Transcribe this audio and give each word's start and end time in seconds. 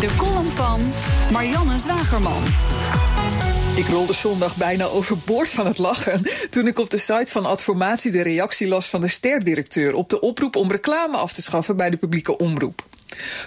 De 0.00 0.16
column 0.16 0.50
van 0.50 0.80
Marianne 1.32 1.78
Zwagerman. 1.78 2.42
Ik 3.76 3.86
rolde 3.86 4.12
zondag 4.12 4.56
bijna 4.56 4.84
overboord 4.84 5.50
van 5.50 5.66
het 5.66 5.78
lachen 5.78 6.22
toen 6.50 6.66
ik 6.66 6.78
op 6.78 6.90
de 6.90 6.98
site 6.98 7.26
van 7.26 7.46
Adformatie 7.46 8.10
de 8.10 8.22
reactie 8.22 8.68
las 8.68 8.86
van 8.86 9.00
de 9.00 9.08
sterdirecteur 9.08 9.94
op 9.94 10.10
de 10.10 10.20
oproep 10.20 10.56
om 10.56 10.70
reclame 10.70 11.16
af 11.16 11.32
te 11.32 11.42
schaffen 11.42 11.76
bij 11.76 11.90
de 11.90 11.96
publieke 11.96 12.36
omroep. 12.36 12.82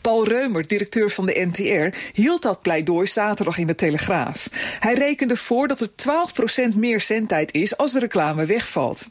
Paul 0.00 0.28
Reumer, 0.28 0.66
directeur 0.66 1.10
van 1.10 1.26
de 1.26 1.48
NTR, 1.52 1.98
hield 2.12 2.42
dat 2.42 2.62
pleidooi 2.62 3.06
zaterdag 3.06 3.58
in 3.58 3.66
de 3.66 3.74
Telegraaf. 3.74 4.48
Hij 4.80 4.94
rekende 4.94 5.36
voor 5.36 5.68
dat 5.68 5.80
er 5.80 5.90
12% 6.72 6.74
meer 6.74 7.00
zendtijd 7.00 7.52
is 7.54 7.76
als 7.76 7.92
de 7.92 7.98
reclame 7.98 8.46
wegvalt. 8.46 9.06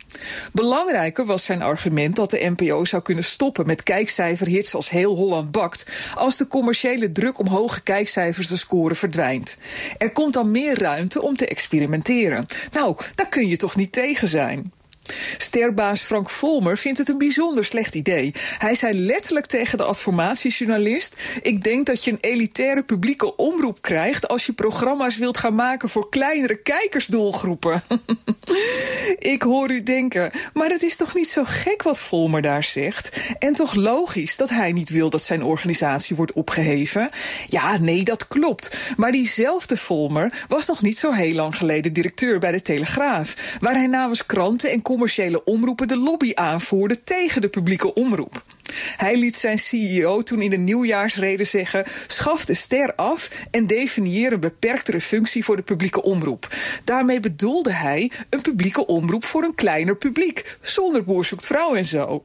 Belangrijker 0.51 1.25
was 1.25 1.43
zijn 1.43 1.61
argument 1.61 2.15
dat 2.15 2.29
de 2.29 2.53
NPO 2.55 2.85
zou 2.85 3.01
kunnen 3.01 3.23
stoppen 3.23 3.65
met 3.65 3.83
kijkcijferhits 3.83 4.75
als 4.75 4.89
Heel 4.89 5.15
Holland 5.15 5.51
bakt 5.51 5.85
als 6.15 6.37
de 6.37 6.47
commerciële 6.47 7.11
druk 7.11 7.39
om 7.39 7.47
hoge 7.47 7.81
kijkcijfers 7.81 8.47
te 8.47 8.57
scoren 8.57 8.95
verdwijnt. 8.95 9.57
Er 9.97 10.11
komt 10.11 10.33
dan 10.33 10.51
meer 10.51 10.79
ruimte 10.79 11.21
om 11.21 11.35
te 11.35 11.47
experimenteren. 11.47 12.45
Nou, 12.71 12.95
daar 13.15 13.29
kun 13.29 13.47
je 13.47 13.57
toch 13.57 13.75
niet 13.75 13.91
tegen 13.91 14.27
zijn. 14.27 14.71
Sterbaas 15.55 16.01
Frank 16.01 16.29
Volmer 16.29 16.77
vindt 16.77 16.97
het 16.97 17.09
een 17.09 17.17
bijzonder 17.17 17.65
slecht 17.65 17.95
idee. 17.95 18.33
Hij 18.57 18.75
zei 18.75 18.99
letterlijk 18.99 19.45
tegen 19.45 19.77
de 19.77 19.83
adformatiejournalist: 19.83 21.15
Ik 21.41 21.63
denk 21.63 21.85
dat 21.85 22.03
je 22.03 22.11
een 22.11 22.17
elitaire 22.19 22.83
publieke 22.83 23.35
omroep 23.35 23.81
krijgt 23.81 24.27
als 24.27 24.45
je 24.45 24.53
programma's 24.53 25.17
wilt 25.17 25.37
gaan 25.37 25.55
maken 25.55 25.89
voor 25.89 26.09
kleinere 26.09 26.55
kijkersdoelgroepen. 26.55 27.83
Ik 29.19 29.41
hoor 29.41 29.71
u 29.71 29.83
denken, 29.83 30.31
maar 30.53 30.69
het 30.69 30.83
is 30.83 30.95
toch 30.95 31.15
niet 31.15 31.29
zo 31.29 31.43
gek 31.45 31.83
wat 31.83 31.99
Volmer 31.99 32.41
daar 32.41 32.63
zegt? 32.63 33.17
En 33.39 33.53
toch 33.53 33.73
logisch 33.73 34.37
dat 34.37 34.49
hij 34.49 34.71
niet 34.71 34.89
wil 34.89 35.09
dat 35.09 35.23
zijn 35.23 35.43
organisatie 35.43 36.15
wordt 36.15 36.33
opgeheven? 36.33 37.09
Ja, 37.47 37.77
nee, 37.77 38.03
dat 38.03 38.27
klopt. 38.27 38.77
Maar 38.97 39.11
diezelfde 39.11 39.77
Volmer 39.77 40.45
was 40.47 40.67
nog 40.67 40.81
niet 40.81 40.97
zo 40.97 41.11
heel 41.11 41.33
lang 41.33 41.57
geleden 41.57 41.93
directeur 41.93 42.39
bij 42.39 42.51
de 42.51 42.61
Telegraaf, 42.61 43.57
waar 43.59 43.73
hij 43.73 43.87
namens 43.87 44.25
kranten 44.25 44.71
en 44.71 44.81
commerciële 44.81 45.43
omroepen 45.45 45.87
de 45.87 45.97
lobby 45.97 46.31
aanvoerde 46.33 47.03
tegen 47.03 47.41
de 47.41 47.49
publieke 47.49 47.93
omroep. 47.93 48.41
Hij 48.97 49.17
liet 49.17 49.35
zijn 49.35 49.59
CEO 49.59 50.23
toen 50.23 50.41
in 50.41 50.49
de 50.49 50.57
nieuwjaarsrede 50.57 51.43
zeggen: 51.43 51.85
schaf 52.07 52.45
de 52.45 52.53
ster 52.53 52.95
af 52.95 53.29
en 53.51 53.67
definieer 53.67 54.33
een 54.33 54.39
beperktere 54.39 55.01
functie 55.01 55.43
voor 55.43 55.55
de 55.55 55.61
publieke 55.61 56.01
omroep. 56.01 56.47
Daarmee 56.83 57.19
bedoelde 57.19 57.73
hij 57.73 58.11
een 58.29 58.41
publieke 58.41 58.85
omroep 58.85 59.25
voor 59.25 59.43
een 59.43 59.55
kleiner 59.55 59.97
publiek, 59.97 60.57
zonder 60.61 61.03
boer 61.03 61.25
zoekt 61.25 61.45
vrouw 61.45 61.75
en 61.75 61.85
zo. 61.85 62.23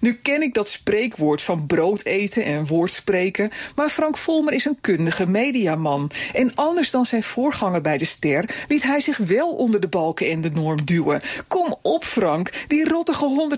Nu 0.00 0.18
ken 0.22 0.42
ik 0.42 0.54
dat 0.54 0.68
spreekwoord 0.68 1.42
van 1.42 1.66
brood 1.66 2.04
eten 2.04 2.44
en 2.44 2.66
woordspreken, 2.66 3.50
maar 3.74 3.88
Frank 3.88 4.18
Volmer 4.18 4.52
is 4.52 4.64
een 4.64 4.78
kundige 4.80 5.26
mediaman. 5.26 6.10
En 6.32 6.54
anders 6.54 6.90
dan 6.90 7.06
zijn 7.06 7.22
voorganger 7.22 7.80
bij 7.80 7.98
de 7.98 8.04
Ster 8.04 8.64
liet 8.68 8.82
hij 8.82 9.00
zich 9.00 9.16
wel 9.16 9.54
onder 9.54 9.80
de 9.80 9.88
balken 9.88 10.30
en 10.30 10.40
de 10.40 10.50
norm 10.50 10.84
duwen. 10.84 11.20
Kom 11.48 11.76
op, 11.82 12.04
Frank, 12.04 12.64
die 12.66 12.88
rottige 12.88 13.56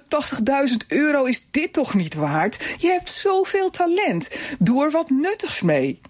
180.000 0.70 0.77
euro 0.88 1.25
is 1.25 1.47
dit 1.50 1.72
toch 1.72 1.94
niet 1.94 2.14
waard? 2.14 2.58
Je 2.78 2.88
hebt 2.88 3.11
zoveel 3.11 3.70
talent. 3.70 4.31
Doe 4.58 4.84
er 4.84 4.91
wat 4.91 5.11
nuttigs 5.11 5.61
mee. 5.61 6.00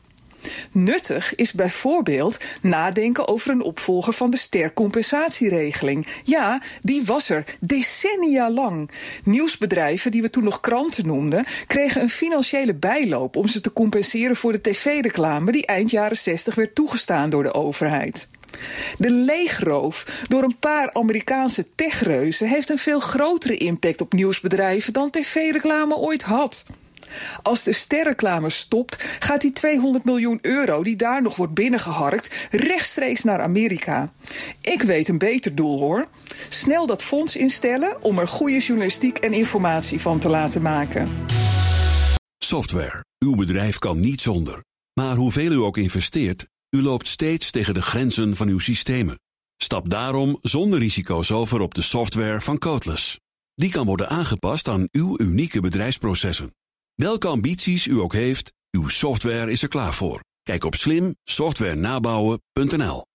Nuttig 0.72 1.34
is 1.34 1.53
bijvoorbeeld 1.53 2.38
nadenken 2.62 3.28
over 3.28 3.50
een 3.50 3.62
opvolger 3.62 4.12
van 4.12 4.31
de 4.31 4.37
stercompensatieregeling. 4.37 6.06
Ja, 6.25 6.62
die 6.81 7.04
was 7.04 7.28
er 7.28 7.44
decennia 7.60 8.50
lang. 8.50 8.91
Nieuwsbedrijven, 9.25 10.10
die 10.10 10.22
we 10.22 10.31
toen 10.31 10.44
nog 10.44 10.60
kranten 10.60 11.06
noemden, 11.06 11.44
kregen 11.66 12.03
een 12.03 12.09
financiële 12.09 12.75
bijloop 12.75 13.37
om 13.37 13.48
ze 13.48 13.60
te 13.60 13.72
compenseren 13.72 14.37
voor 14.37 14.53
de 14.53 14.60
tv-reclame 14.60 15.53
die 15.53 15.66
eind 15.66 15.91
jaren 15.91 16.16
60 16.16 16.54
werd 16.54 16.75
toegestaan 16.75 17.31
door 17.31 17.42
de 17.42 17.54
overheid. 17.54 18.28
De 18.98 19.10
leegroof 19.10 20.25
door 20.28 20.42
een 20.42 20.59
paar 20.59 20.92
Amerikaanse 20.92 21.66
techreuzen 21.75 22.48
heeft 22.48 22.69
een 22.69 22.78
veel 22.78 23.00
grotere 23.00 23.56
impact 23.56 24.00
op 24.00 24.12
nieuwsbedrijven 24.12 24.92
dan 24.92 25.10
tv-reclame 25.10 25.97
ooit 25.97 26.22
had. 26.22 26.65
Als 27.43 27.62
de 27.62 27.72
sterreclame 27.72 28.50
stopt, 28.50 28.97
gaat 29.19 29.41
die 29.41 29.53
200 29.53 30.04
miljoen 30.04 30.38
euro 30.43 30.82
die 30.82 30.97
daar 30.97 31.22
nog 31.22 31.37
wordt 31.37 31.54
binnengeharkt 31.54 32.48
rechtstreeks 32.50 33.25
naar 33.25 33.41
Amerika. 33.41 34.12
Ik 34.60 34.82
weet 34.82 35.09
een 35.09 35.19
beter 35.19 35.54
doel 35.54 35.78
hoor. 35.78 36.06
Snel 36.48 36.87
dat 36.87 37.03
fonds 37.03 37.37
instellen 37.37 38.03
om 38.03 38.19
er 38.19 38.28
goede 38.28 38.59
journalistiek 38.59 39.19
en 39.19 39.32
informatie 39.32 40.00
van 40.00 40.19
te 40.19 40.28
laten 40.28 40.62
maken. 40.62 41.09
Software. 42.38 43.04
Uw 43.19 43.34
bedrijf 43.34 43.78
kan 43.78 43.98
niet 43.98 44.21
zonder. 44.21 44.62
Maar 45.00 45.16
hoeveel 45.16 45.53
u 45.53 45.56
ook 45.56 45.77
investeert, 45.77 46.47
u 46.71 46.82
loopt 46.82 47.09
steeds 47.09 47.50
tegen 47.50 47.75
de 47.75 47.82
grenzen 47.82 48.37
van 48.37 48.48
uw 48.48 48.59
systemen. 48.59 49.19
Stap 49.56 49.91
daarom 49.91 50.38
zonder 50.42 50.78
risico's 50.78 51.31
over 51.31 51.60
op 51.60 51.75
de 51.75 51.82
software 51.82 52.41
van 52.41 52.59
Codeless. 52.59 53.19
Die 53.54 53.71
kan 53.71 53.87
worden 53.87 54.09
aangepast 54.09 54.69
aan 54.69 54.88
uw 54.91 55.21
unieke 55.21 55.60
bedrijfsprocessen. 55.60 56.54
Welke 57.00 57.28
ambities 57.28 57.87
u 57.87 57.99
ook 57.99 58.12
heeft, 58.12 58.53
uw 58.71 58.88
software 58.88 59.50
is 59.50 59.62
er 59.62 59.69
klaar 59.69 59.94
voor. 59.94 60.21
Kijk 60.43 60.65
op 60.65 60.75
slimsoftwarenabouwen.nl 60.75 63.09